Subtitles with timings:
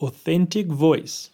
[0.00, 1.30] Authentic voice.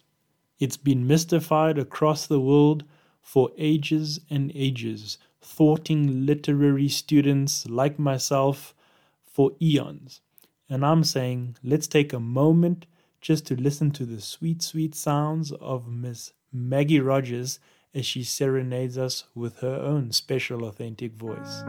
[0.59, 2.83] It's been mystified across the world
[3.21, 8.75] for ages and ages, thwarting literary students like myself
[9.23, 10.21] for eons.
[10.69, 12.85] And I'm saying, let's take a moment
[13.19, 17.59] just to listen to the sweet, sweet sounds of Miss Maggie Rogers
[17.93, 21.63] as she serenades us with her own special authentic voice.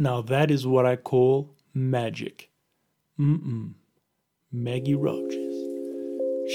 [0.00, 2.48] Now that is what I call magic.
[3.20, 3.74] Mm-mm.
[4.50, 5.54] Maggie Rogers.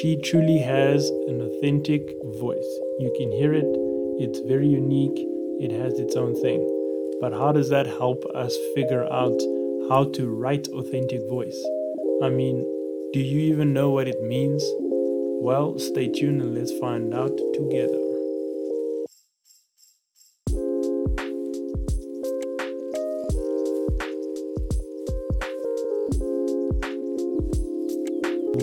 [0.02, 2.02] She truly has an authentic
[2.40, 2.72] voice.
[2.98, 3.68] You can hear it,
[4.18, 5.20] it's very unique,
[5.62, 6.60] it has its own thing.
[7.22, 9.40] But how does that help us figure out
[9.90, 11.64] how to write authentic voice?
[12.24, 12.66] I mean,
[13.14, 14.66] do you even know what it means?
[15.44, 18.05] Well, stay tuned and let's find out together.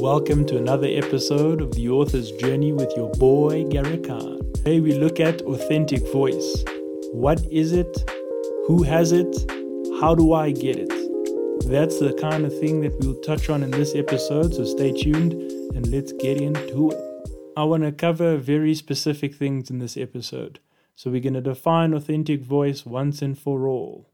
[0.02, 4.40] Welcome to another episode of The Author's Journey with your boy Gary Khan.
[4.52, 6.64] Today we look at authentic voice.
[7.12, 8.10] What is it?
[8.66, 9.32] Who has it?
[10.00, 10.88] How do I get it?
[11.70, 15.34] That's the kind of thing that we'll touch on in this episode, so stay tuned
[15.34, 17.30] and let's get into it.
[17.56, 20.58] I want to cover very specific things in this episode.
[20.96, 24.10] So we're going to define authentic voice once and for all.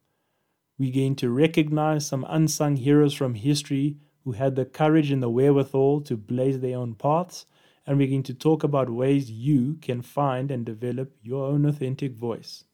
[0.77, 3.97] We're going to recognize some unsung heroes from history
[4.28, 7.47] who had the courage and the wherewithal to blaze their own paths.
[7.87, 12.15] And we're going to talk about ways you can find and develop your own authentic
[12.15, 12.65] voice.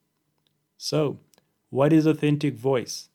[0.77, 1.21] So,
[1.71, 3.09] what is authentic voice?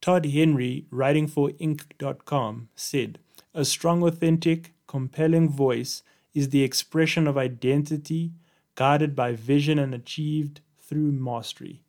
[0.00, 3.18] Todd Henry, writing for Inc.com, said
[3.52, 6.02] A strong, authentic, compelling voice
[6.32, 8.32] is the expression of identity
[8.76, 11.82] guided by vision and achieved through mastery.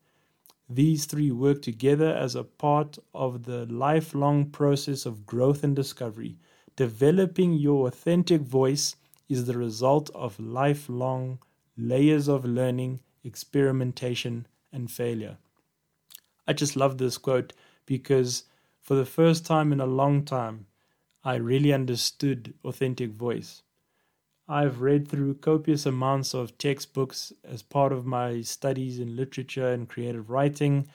[0.70, 6.38] These three work together as a part of the lifelong process of growth and discovery.
[6.78, 8.96] Developing your authentic voice
[9.28, 11.40] is the result of lifelong
[11.76, 15.38] layers of learning, experimentation, and failure.
[16.48, 17.54] I just love this quote
[17.86, 18.46] because
[18.82, 20.66] for the first time in a long time,
[21.24, 23.62] I really understood authentic voice.
[24.50, 29.90] I've read through copious amounts of textbooks as part of my studies in literature and
[29.90, 30.88] creative writing,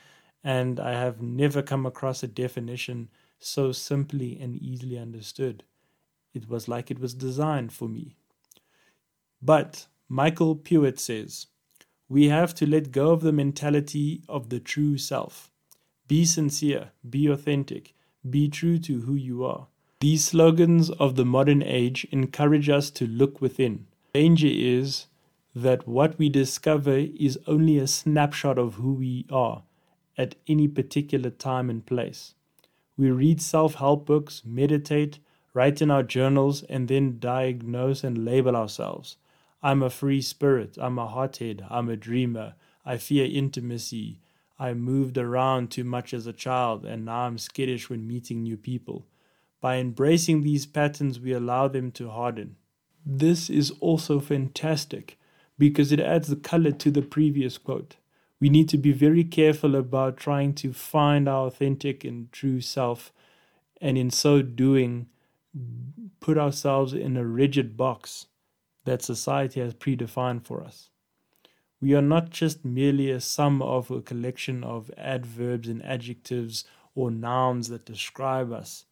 [0.43, 5.65] and I have never come across a definition so simply and easily understood.
[6.33, 8.17] It was like it was designed for me.
[9.43, 11.49] But Michael Puett says,
[12.09, 15.51] we have to let go of the mentality of the true self.
[16.09, 17.95] Be sincere, be authentic,
[18.29, 19.69] be true to who you are.
[20.03, 23.87] These slogans of the modern age encourage us to look within.
[24.13, 25.07] The danger is
[25.55, 29.63] that what we discover is only a snapshot of who we are
[30.19, 32.35] at any particular time and place.
[32.97, 35.21] We read self help books, meditate,
[35.55, 39.19] write in our journals, and then diagnose and label ourselves.
[39.63, 40.77] I'm a free spirit.
[40.81, 41.65] I'm a hothead.
[41.71, 42.57] I'm a dreamer.
[42.85, 44.19] I fear intimacy.
[44.59, 48.57] I moved around too much as a child, and now I'm skittish when meeting new
[48.57, 49.07] people.
[49.63, 52.57] By embracing these patterns, we allow them to harden.
[53.07, 55.19] This is also fantastic
[55.57, 57.97] because it adds the color to the previous quote.
[58.41, 63.13] We need to be very careful about trying to find our authentic and true self,
[63.81, 65.07] and in so doing,
[66.19, 68.27] put ourselves in a rigid box
[68.85, 70.91] that society has predefined for us.
[71.81, 76.65] We are not just merely a sum of a collection of adverbs and adjectives
[76.97, 78.87] or nouns that describe us.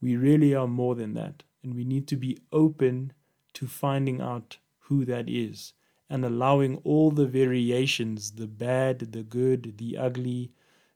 [0.00, 3.12] We really are more than that, and we need to be open
[3.54, 5.74] to finding out who that is
[6.08, 10.50] and allowing all the variations the bad, the good, the ugly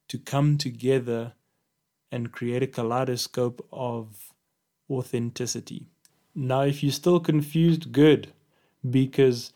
[0.08, 1.34] to come together
[2.10, 4.32] and create a kaleidoscope of
[4.90, 5.86] authenticity.
[6.34, 8.32] Now, if you're still confused, good,
[8.88, 9.52] because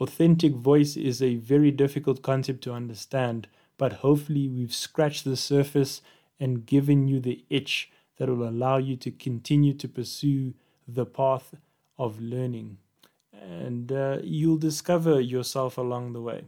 [0.00, 3.48] authentic voice is a very difficult concept to understand,
[3.78, 6.02] but hopefully, we've scratched the surface
[6.38, 10.54] and given you the itch that will allow you to continue to pursue
[10.86, 11.54] the path
[11.98, 12.78] of learning.
[13.32, 16.44] And uh, you'll discover yourself along the way.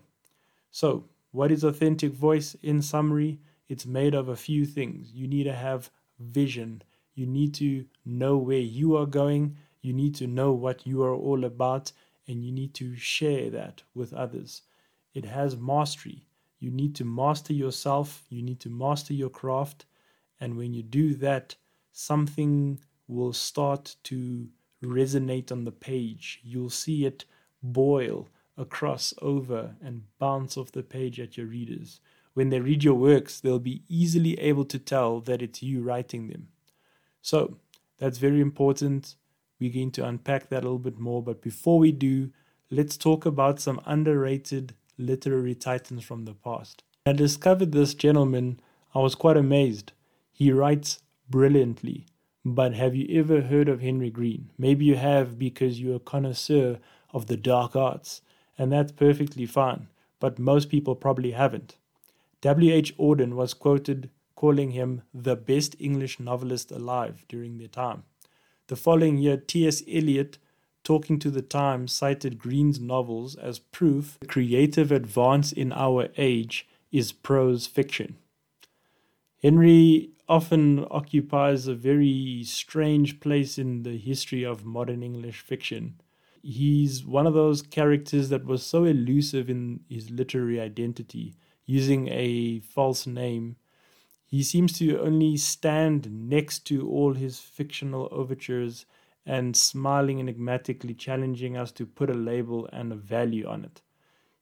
[0.70, 2.56] So, what is authentic voice?
[2.62, 3.38] In summary,
[3.68, 5.12] it's made of a few things.
[5.12, 6.82] You need to have vision,
[7.14, 11.14] you need to know where you are going, you need to know what you are
[11.14, 11.92] all about,
[12.26, 14.62] and you need to share that with others.
[15.14, 16.26] It has mastery.
[16.58, 19.86] You need to master yourself, you need to master your craft,
[20.40, 21.54] and when you do that,
[21.92, 22.78] something
[23.08, 24.48] will start to
[24.82, 26.40] resonate on the page.
[26.42, 27.24] You'll see it
[27.62, 32.00] boil across over and bounce off the page at your readers.
[32.34, 36.28] When they read your works, they'll be easily able to tell that it's you writing
[36.28, 36.48] them.
[37.22, 37.56] So,
[37.98, 39.16] that's very important.
[39.58, 41.22] We're going to unpack that a little bit more.
[41.22, 42.30] But before we do,
[42.70, 46.82] let's talk about some underrated literary titans from the past.
[47.04, 48.60] I discovered this gentleman,
[48.94, 49.92] I was quite amazed.
[50.32, 52.06] He writes brilliantly.
[52.44, 54.50] But have you ever heard of Henry Green?
[54.58, 56.78] Maybe you have because you're a connoisseur
[57.12, 58.22] of the dark arts,
[58.58, 59.88] and that's perfectly fine,
[60.18, 61.76] but most people probably haven't.
[62.40, 62.96] W.H.
[62.96, 68.04] Auden was quoted calling him the best English novelist alive during their time.
[68.68, 69.82] The following year, T.S.
[69.86, 70.38] Eliot,
[70.82, 76.66] talking to the Times, cited Green's novels as proof the creative advance in our age
[76.90, 78.16] is prose fiction.
[79.42, 86.00] Henry often occupies a very strange place in the history of modern English fiction.
[86.42, 91.34] He's one of those characters that was so elusive in his literary identity,
[91.66, 93.56] using a false name.
[94.24, 98.86] He seems to only stand next to all his fictional overtures
[99.26, 103.82] and smiling enigmatically, challenging us to put a label and a value on it.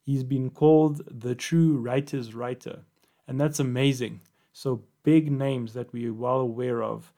[0.02, 2.84] He's been called the true writer's writer,
[3.26, 4.20] and that's amazing.
[4.52, 7.14] So big names that we are well aware of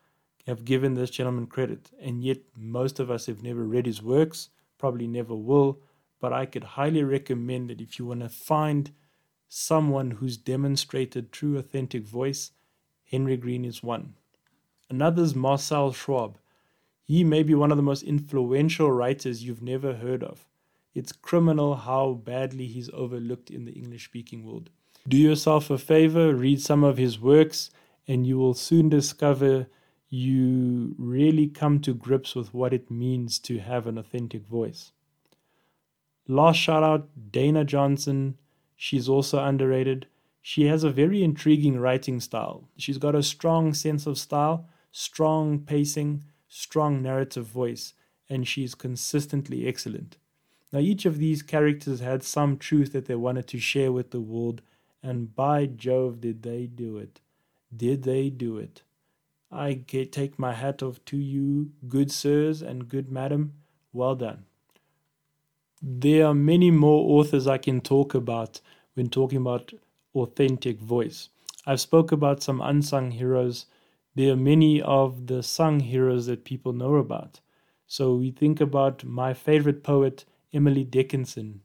[0.47, 4.51] have given this gentleman credit, and yet most of us have never read his works,
[4.79, 5.81] probably never will.
[6.21, 8.93] But I could highly recommend that if you want to find
[9.49, 12.53] someone who's demonstrated true authentic voice,
[13.11, 14.15] Henry Green is one.
[14.89, 16.37] Another is Marcel Schwob.
[17.03, 20.47] He may be one of the most influential writers you've never heard of.
[20.95, 24.71] It's criminal how badly he's overlooked in the English speaking world.
[25.09, 27.71] Do yourself a favor, read some of his works,
[28.07, 29.67] and you will soon discover
[30.09, 34.93] you really come to grips with what it means to have an authentic voice.
[36.27, 38.37] Last shout out Dana Johnson.
[38.77, 40.07] She's also underrated.
[40.43, 42.69] She has a very intriguing writing style.
[42.77, 47.95] She's got a strong sense of style, strong pacing, strong narrative voice,
[48.29, 50.17] and she's consistently excellent.
[50.73, 54.21] Now, each of these characters had some truth that they wanted to share with the
[54.21, 54.63] world,
[55.03, 57.21] and by Jove, did they do it!
[57.75, 58.83] Did they do it?
[59.53, 63.55] I take my hat off to you, good sirs and good madam.
[63.93, 64.45] Well done.
[65.83, 68.61] There are many more authors I can talk about
[68.95, 69.73] when talking about
[70.15, 71.31] authentic voice.
[71.67, 73.67] I've spoke about some unsung heroes.
[74.15, 77.41] There are many of the sung heroes that people know about.
[77.87, 81.63] So we think about my favorite poet, Emily Dickinson.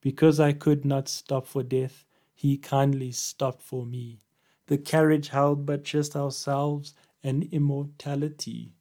[0.00, 2.03] Because I could not stop for death,
[2.44, 4.18] he kindly stopped for me.
[4.66, 6.92] The carriage held but just ourselves
[7.22, 8.74] and immortality.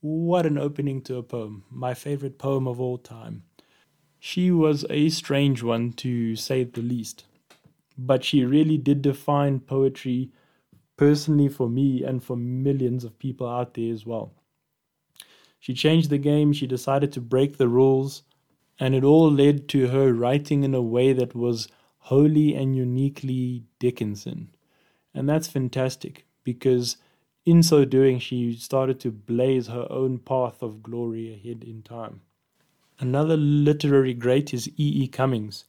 [0.00, 3.44] What an opening to a poem, my favorite poem of all time.
[4.18, 7.26] She was a strange one, to say the least,
[7.96, 10.32] but she really did define poetry
[10.96, 14.32] personally for me and for millions of people out there as well.
[15.60, 18.24] She changed the game, she decided to break the rules,
[18.80, 21.68] and it all led to her writing in a way that was
[22.04, 24.54] wholly and uniquely Dickinson.
[25.14, 26.98] And that's fantastic because
[27.46, 32.20] in so doing, she started to blaze her own path of glory ahead in time.
[32.98, 35.04] Another literary great is E.
[35.04, 35.08] E.
[35.08, 35.64] Cummings.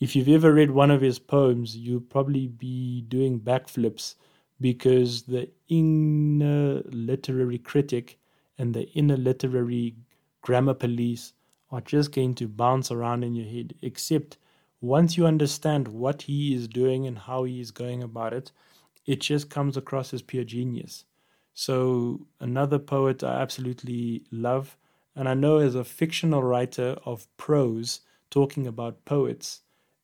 [0.00, 4.16] If you've ever read one of his poems, you'll probably be doing backflips
[4.60, 8.18] because the inner literary critic
[8.58, 9.94] and the inner literary
[10.42, 11.34] grammar police
[11.70, 14.38] are just going to bounce around in your head, except
[14.80, 18.52] once you understand what he is doing and how he is going about it,
[19.06, 21.04] it just comes across as pure genius.
[21.54, 24.76] So, another poet I absolutely love,
[25.16, 29.62] and I know as a fictional writer of prose, talking about poets,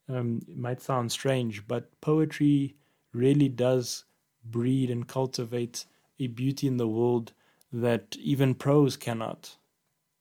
[0.08, 2.76] um, it might sound strange, but poetry
[3.12, 4.04] really does
[4.44, 5.86] breed and cultivate
[6.18, 7.32] a beauty in the world
[7.72, 9.56] that even prose cannot.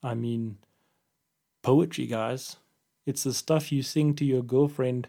[0.04, 0.60] I mean,
[1.64, 2.58] poetry, guys.
[3.06, 5.08] It's the stuff you sing to your girlfriend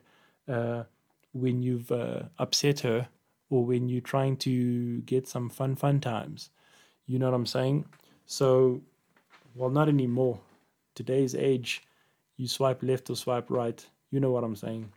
[0.48, 0.84] uh,
[1.32, 3.08] when you've uh, upset her
[3.50, 6.50] or when you're trying to get some fun, fun times.
[7.06, 7.84] You know what I'm saying?
[8.26, 8.80] So
[9.54, 10.40] Well, not anymore.
[10.94, 11.82] Today's age,
[12.36, 13.84] you swipe left or swipe right.
[14.10, 14.92] You know what I'm saying.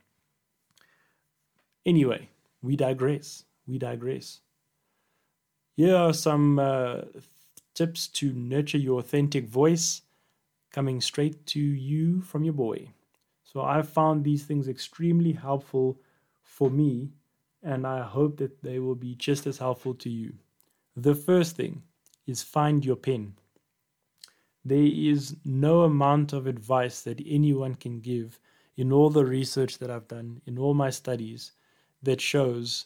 [1.85, 2.29] Anyway,
[2.61, 3.45] we digress.
[3.67, 4.41] We digress.
[5.75, 7.01] Here are some uh,
[7.75, 10.01] tips to nurture your authentic voice
[10.71, 12.89] coming straight to you from your boy.
[13.43, 15.99] So I've found these things extremely helpful
[16.43, 17.11] for me,
[17.63, 20.33] and I hope that they will be just as helpful to you.
[20.95, 21.81] The first thing
[22.25, 23.33] is find your pen.
[24.65, 28.39] There is no amount of advice that anyone can give
[28.75, 31.53] in all the research that I've done, in all my studies,
[32.03, 32.85] that shows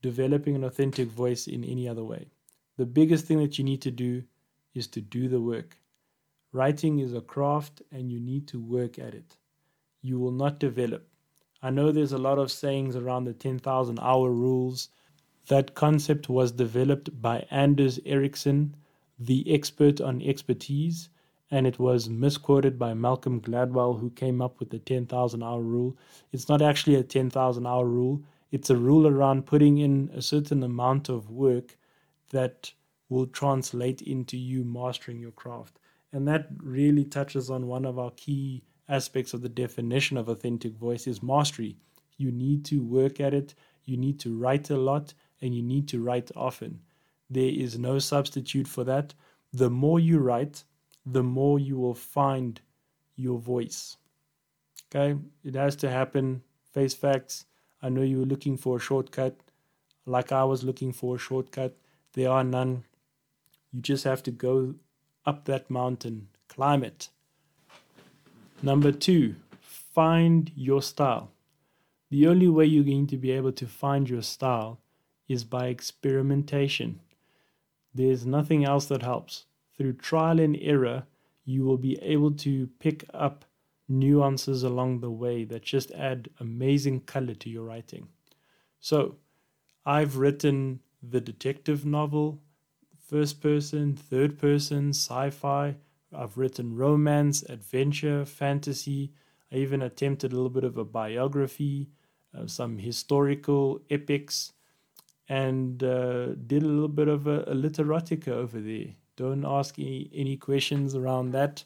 [0.00, 2.26] developing an authentic voice in any other way.
[2.76, 4.22] The biggest thing that you need to do
[4.74, 5.76] is to do the work.
[6.54, 9.38] Writing is a craft and you need to work at it.
[10.02, 11.08] You will not develop.
[11.62, 14.90] I know there's a lot of sayings around the 10,000 hour rules.
[15.48, 18.76] That concept was developed by Anders Ericsson,
[19.18, 21.08] the expert on expertise,
[21.50, 25.96] and it was misquoted by Malcolm Gladwell, who came up with the 10,000 hour rule.
[26.32, 30.62] It's not actually a 10,000 hour rule, it's a rule around putting in a certain
[30.62, 31.78] amount of work
[32.30, 32.72] that
[33.08, 35.78] will translate into you mastering your craft.
[36.12, 40.76] And that really touches on one of our key aspects of the definition of authentic
[40.76, 41.76] voice is mastery.
[42.18, 43.54] You need to work at it,
[43.84, 46.80] you need to write a lot, and you need to write often.
[47.30, 49.14] There is no substitute for that.
[49.52, 50.64] The more you write,
[51.06, 52.60] the more you will find
[53.16, 53.96] your voice.
[54.94, 56.42] Okay, it has to happen.
[56.72, 57.46] Face facts.
[57.80, 59.40] I know you were looking for a shortcut,
[60.06, 61.76] like I was looking for a shortcut.
[62.12, 62.84] There are none.
[63.72, 64.74] You just have to go
[65.24, 67.08] up that mountain, climb it.
[68.62, 71.30] Number two, find your style.
[72.10, 74.80] The only way you're going to be able to find your style
[75.28, 77.00] is by experimentation.
[77.94, 79.46] There's nothing else that helps.
[79.76, 81.04] Through trial and error,
[81.44, 83.44] you will be able to pick up
[83.88, 88.08] nuances along the way that just add amazing color to your writing.
[88.80, 89.16] So,
[89.84, 92.40] I've written the detective novel,
[93.12, 95.76] first person, third person, sci fi.
[96.16, 99.12] I've written romance, adventure, fantasy.
[99.52, 101.90] I even attempted a little bit of a biography,
[102.34, 104.54] uh, some historical epics,
[105.28, 108.94] and uh, did a little bit of a, a literotica over there.
[109.16, 111.64] Don't ask any, any questions around that.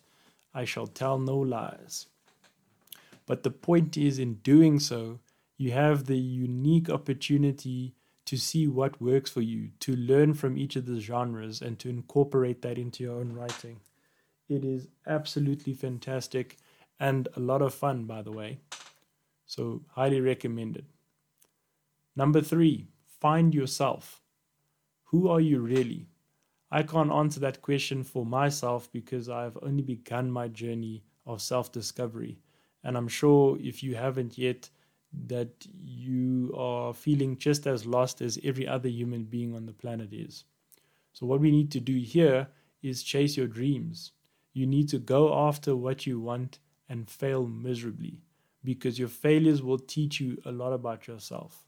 [0.53, 2.07] I shall tell no lies.
[3.25, 5.21] But the point is, in doing so,
[5.57, 7.95] you have the unique opportunity
[8.27, 11.89] to see what works for you, to learn from each of the genres, and to
[11.89, 13.81] incorporate that into your own writing.
[14.49, 16.57] It is absolutely fantastic
[17.01, 18.59] and a lot of fun, by the way.
[19.47, 20.87] So, highly recommended.
[22.17, 22.89] Number three,
[23.21, 24.23] find yourself.
[25.05, 26.09] Who are you really?
[26.71, 31.71] I can't answer that question for myself because I've only begun my journey of self
[31.71, 32.39] discovery.
[32.83, 34.69] And I'm sure if you haven't yet,
[35.13, 40.13] that you are feeling just as lost as every other human being on the planet
[40.13, 40.45] is.
[41.13, 42.49] So, what we need to do here
[42.83, 44.13] is chase your dreams.
[44.53, 46.59] You need to go after what you want
[46.89, 48.21] and fail miserably
[48.63, 51.67] because your failures will teach you a lot about yourself.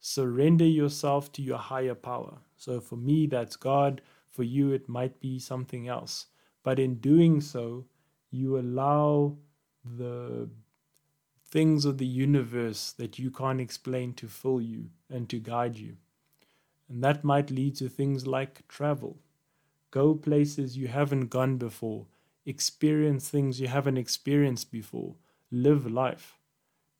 [0.00, 2.38] Surrender yourself to your higher power.
[2.56, 4.02] So, for me, that's God.
[4.30, 6.26] For you, it might be something else.
[6.62, 7.86] But in doing so,
[8.30, 9.36] you allow
[9.84, 10.48] the
[11.48, 15.96] things of the universe that you can't explain to fill you and to guide you.
[16.88, 19.18] And that might lead to things like travel.
[19.90, 22.06] Go places you haven't gone before,
[22.44, 25.14] experience things you haven't experienced before,
[25.50, 26.38] live life.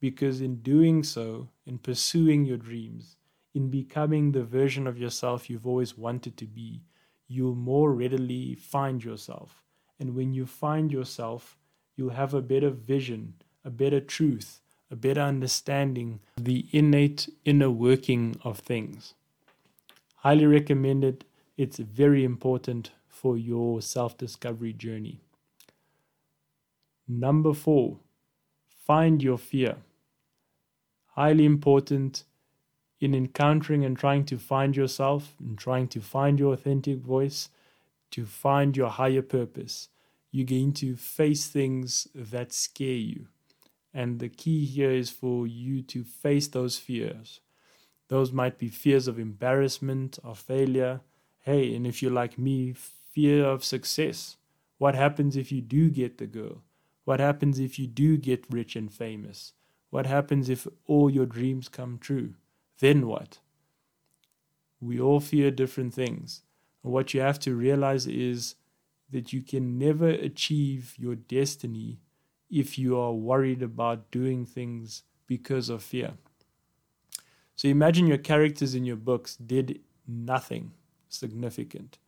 [0.00, 3.16] Because in doing so, in pursuing your dreams,
[3.54, 6.82] in becoming the version of yourself you've always wanted to be,
[7.26, 9.62] you'll more readily find yourself.
[9.98, 11.56] And when you find yourself,
[11.96, 13.34] you'll have a better vision
[13.66, 14.60] a better truth,
[14.92, 19.14] a better understanding the innate inner working of things.
[20.18, 21.24] Highly recommended.
[21.56, 25.20] It's very important for your self discovery journey.
[27.08, 27.98] Number four,
[28.84, 29.76] find your fear.
[31.14, 32.22] Highly important
[33.00, 37.48] in encountering and trying to find yourself and trying to find your authentic voice,
[38.12, 39.88] to find your higher purpose.
[40.30, 43.26] You're going to face things that scare you.
[43.96, 47.40] And the key here is for you to face those fears.
[48.08, 51.00] Those might be fears of embarrassment, of failure.
[51.38, 54.36] Hey, and if you're like me, fear of success.
[54.76, 56.62] What happens if you do get the girl?
[57.06, 59.54] What happens if you do get rich and famous?
[59.88, 62.34] What happens if all your dreams come true?
[62.80, 63.38] Then what?
[64.78, 66.42] We all fear different things.
[66.84, 68.56] And what you have to realize is
[69.10, 72.00] that you can never achieve your destiny
[72.50, 76.12] if you are worried about doing things because of fear.
[77.56, 80.72] So imagine your characters in your books did nothing
[81.08, 81.98] significant.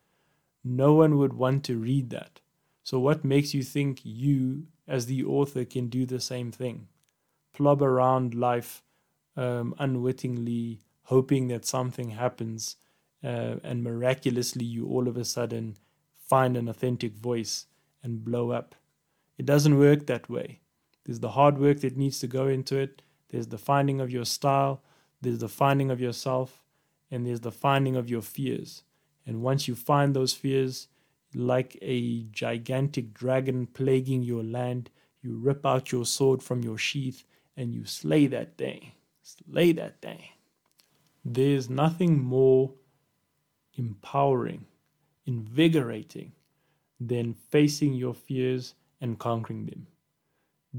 [0.63, 2.41] No one would want to read that.
[2.85, 6.89] So, what makes you think you, as the author, can do the same thing?
[7.53, 8.83] Plob around life
[9.37, 12.77] um, unwittingly, hoping that something happens,
[13.23, 15.77] uh, and miraculously, you all of a sudden
[16.19, 17.67] find an authentic voice
[18.03, 18.75] and blow up.
[19.39, 20.61] It doesn't work that way.
[21.05, 24.25] There's the hard work that needs to go into it, there's the finding of your
[24.25, 24.83] style,
[25.21, 26.63] there's the finding of yourself,
[27.11, 28.83] and there's the finding of your fears.
[29.27, 30.89] And once you find those fears,
[31.35, 34.91] like a gigantic dragon plaguing your land,
[35.23, 37.25] you rip out your sword from your sheath
[37.57, 38.93] and you slay that thing.
[39.23, 40.23] Slay that thing.
[41.25, 42.73] There's nothing more
[43.75, 44.67] empowering,
[45.27, 46.33] invigorating
[46.99, 49.87] than facing your fears and conquering them.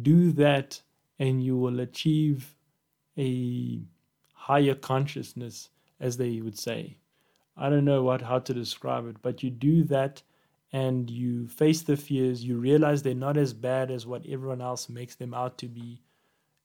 [0.02, 0.82] Do that,
[1.18, 2.56] and you will achieve
[3.18, 3.82] a
[4.34, 6.98] higher consciousness, as they would say.
[7.58, 10.24] I don't know what how to describe it, but you do that
[10.72, 14.88] and you face the fears, you realize they're not as bad as what everyone else
[14.88, 16.02] makes them out to be,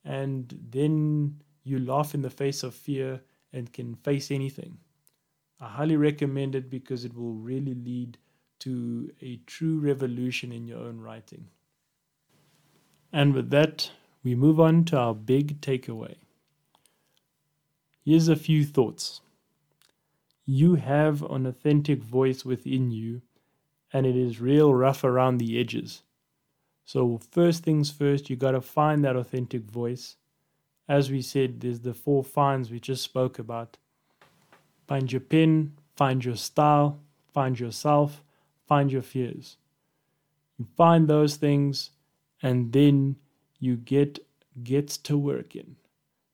[0.05, 4.77] and then you laugh in the face of fear and can face anything.
[5.61, 8.19] I highly recommend it because it will really lead
[8.65, 11.49] to a true revolution in your own writing.
[13.13, 13.91] And with that,
[14.23, 16.15] we move on to our big takeaway.
[18.03, 19.21] Here's a few thoughts.
[20.47, 23.21] You have an authentic voice within you,
[23.93, 26.03] and it is real rough around the edges.
[26.87, 30.17] So, first things first, you got to find that authentic voice.
[30.89, 33.77] As we said, there's the four finds we just spoke about.
[34.87, 37.01] Find your pen, find your style,
[37.33, 38.23] find yourself,
[38.75, 39.57] find your fears.
[40.59, 41.91] You find those things,
[42.43, 43.17] and then
[43.61, 44.19] you get
[44.63, 45.77] gets to working.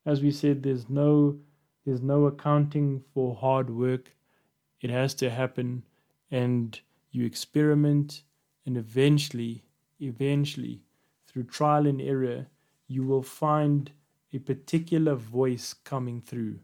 [0.06, 1.38] As we said, there's no
[1.84, 4.14] there's no accounting for hard work.
[4.80, 5.84] It has to happen,
[6.30, 8.22] and you experiment,
[8.64, 9.64] and eventually,
[10.00, 10.82] eventually,
[11.26, 12.46] through trial and error,
[12.88, 13.92] you will find
[14.32, 16.60] a particular voice coming through.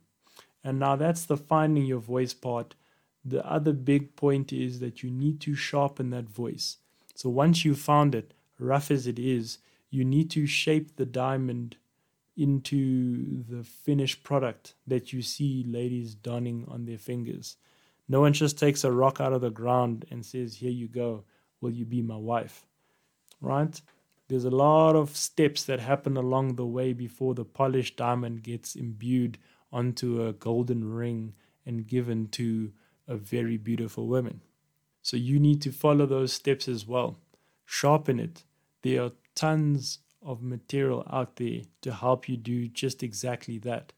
[0.65, 2.75] And now that's the finding your voice part.
[3.29, 6.77] The other big point is that you need to sharpen that voice.
[7.17, 9.59] So once you've found it, rough as it is,
[9.91, 11.77] you need to shape the diamond
[12.37, 17.57] into the finished product that you see ladies donning on their fingers.
[18.09, 21.25] No one just takes a rock out of the ground and says, Here you go,
[21.61, 22.65] will you be my wife?
[23.41, 23.81] Right?
[24.29, 28.77] There's a lot of steps that happen along the way before the polished diamond gets
[28.77, 29.39] imbued
[29.73, 31.35] onto a golden ring
[31.65, 32.73] and given to
[33.09, 34.41] a very beautiful woman.
[35.03, 37.19] So you need to follow those steps as well.
[37.65, 38.45] Sharpen it.
[38.83, 43.93] There are tons of material out there to help you do just exactly that.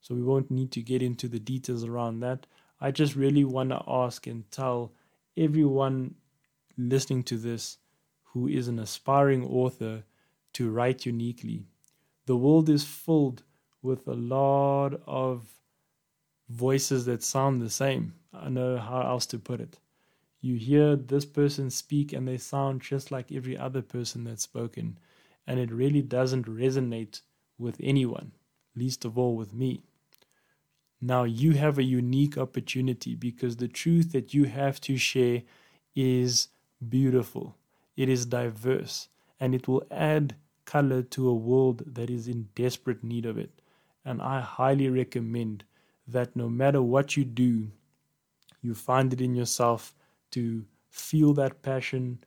[0.00, 2.46] So we won't need to get into the details around that.
[2.80, 4.92] I just really want to ask and tell
[5.36, 6.14] everyone
[6.76, 7.78] listening to this
[8.24, 10.04] who is an aspiring author
[10.54, 11.64] to write uniquely.
[12.26, 13.42] The world is filled
[13.82, 15.46] with a lot of
[16.52, 18.14] voices that sound the same.
[18.32, 19.78] I know how else to put it.
[20.40, 24.98] You hear this person speak and they sound just like every other person that's spoken
[25.46, 27.20] and it really doesn't resonate
[27.58, 28.32] with anyone,
[28.74, 29.82] least of all with me.
[31.00, 35.42] Now you have a unique opportunity because the truth that you have to share
[35.94, 36.48] is
[36.88, 37.56] beautiful,
[37.96, 39.08] it is diverse,
[39.40, 43.60] and it will add color to a world that is in desperate need of it.
[44.04, 45.64] And I highly recommend
[46.06, 47.68] that no matter what you do,
[48.60, 49.94] you find it in yourself
[50.32, 52.18] to feel that passion,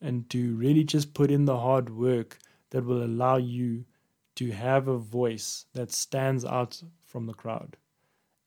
[0.00, 2.38] and to really just put in the hard work
[2.70, 3.84] that will allow you
[4.34, 7.76] to have a voice that stands out from the crowd.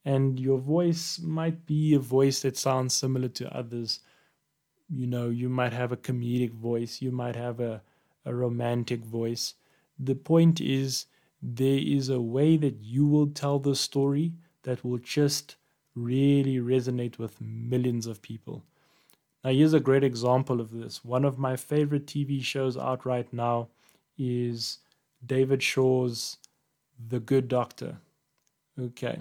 [0.04, 4.00] And your voice might be a voice that sounds similar to others.
[4.90, 7.82] You know, you might have a comedic voice, you might have a,
[8.26, 9.54] a romantic voice.
[9.98, 11.06] The point is,
[11.42, 15.56] there is a way that you will tell the story that will just
[15.96, 18.64] really resonate with millions of people.
[19.44, 21.06] Now, here's a great example of this.
[21.06, 23.70] One of my favorite TV shows out right now
[24.18, 24.80] is
[25.26, 26.38] David Shore's
[27.10, 27.98] The Good Doctor.
[28.80, 29.20] Okay.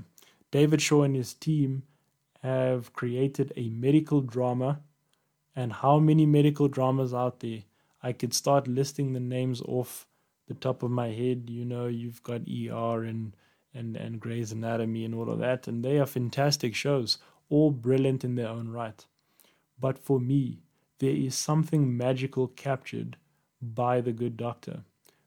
[0.50, 1.82] David Shaw and his team
[2.42, 4.80] have created a medical drama.
[5.54, 7.60] And how many medical dramas out there?
[8.02, 10.06] I could start listing the names off
[10.46, 11.48] the top of my head.
[11.48, 13.36] You know, you've got ER and
[13.72, 18.24] and and Grey's Anatomy and all of that, and they are fantastic shows, all brilliant
[18.24, 19.04] in their own right.
[19.80, 20.62] But for me,
[20.98, 23.16] there is something magical captured
[23.60, 24.84] by the good doctor.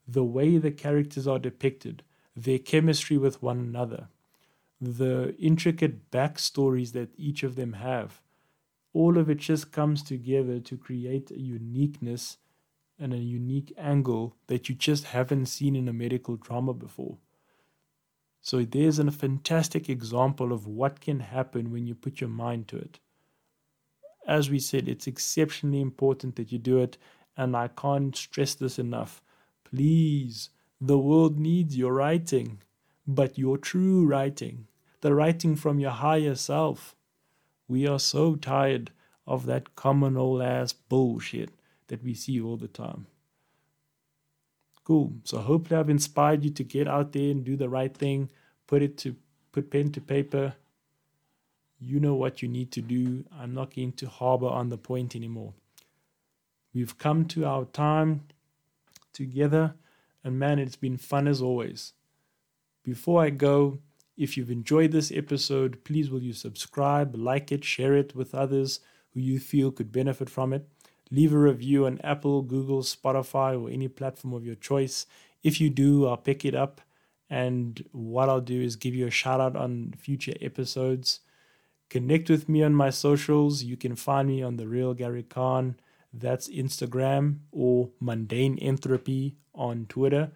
[0.08, 2.04] The way the characters are depicted,
[2.36, 4.08] their chemistry with one another,
[4.80, 8.22] the intricate backstories that each of them have,
[8.94, 12.38] all of it just comes together to create a uniqueness
[13.00, 17.18] and a unique angle that you just haven't seen in a medical drama before.
[18.42, 22.78] So there's a fantastic example of what can happen when you put your mind to
[22.78, 23.00] it.
[24.26, 26.98] As we said, it's exceptionally important that you do it,
[27.36, 29.22] and I can't stress this enough.
[29.64, 32.62] Please, the world needs your writing,
[33.06, 34.68] but your true writing,
[35.02, 36.96] the writing from your higher self.
[37.68, 38.92] We are so tired
[39.26, 41.52] of that common old ass bullshit
[41.88, 43.08] that we see all the time.
[44.84, 45.14] Cool.
[45.24, 48.30] So hopefully I've inspired you to get out there and do the right thing,
[48.68, 49.16] put it to
[49.52, 50.56] put pen to paper.
[51.80, 53.26] You know what you need to do.
[53.38, 55.54] I'm not going to harbor on the point anymore.
[56.74, 58.22] We've come to our time
[59.14, 59.76] together,
[60.24, 61.94] and man, it's been fun as always.
[62.84, 63.80] Before I go,
[64.16, 68.80] if you've enjoyed this episode, please will you subscribe, like it, share it with others
[69.14, 70.68] who you feel could benefit from it.
[71.10, 75.06] Leave a review on Apple, Google, Spotify, or any platform of your choice.
[75.44, 76.82] If you do, I'll pick it up.
[77.30, 81.22] And what I'll do is give you a shout out on future episodes.
[81.90, 83.64] Connect with me on my socials.
[83.64, 85.78] You can find me on The Real Gary Khan.
[86.14, 90.32] That's Instagram or Mundane Entropy on Twitter.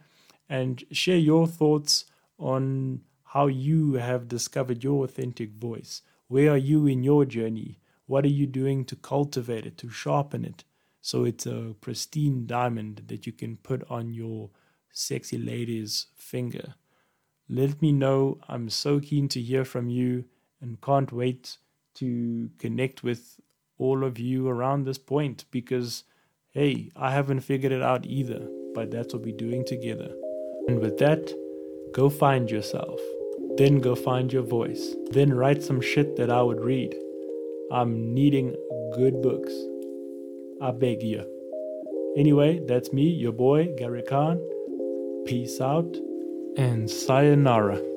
[0.49, 2.05] And share your thoughts
[2.37, 6.01] on how you have discovered your authentic voice.
[6.27, 7.80] Where are you in your journey?
[8.07, 10.63] What are you doing to cultivate it, to sharpen it,
[11.01, 14.49] so it's a pristine diamond that you can put on your
[14.91, 16.75] sexy lady's finger?
[17.49, 18.39] Let me know.
[18.47, 20.25] I'm so keen to hear from you
[20.61, 21.57] and can't wait
[21.95, 23.39] to connect with
[23.77, 26.03] all of you around this point because,
[26.51, 30.11] hey, I haven't figured it out either, but that's what we're doing together.
[30.67, 31.33] And with that,
[31.93, 32.99] go find yourself.
[33.57, 34.95] Then go find your voice.
[35.09, 36.95] Then write some shit that I would read.
[37.71, 38.55] I'm needing
[38.93, 39.53] good books.
[40.61, 41.23] I beg you.
[42.17, 44.41] Anyway, that's me, your boy, Gary Khan.
[45.25, 45.95] Peace out
[46.57, 47.90] and sayonara.